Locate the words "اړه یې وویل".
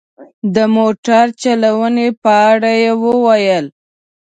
2.51-3.65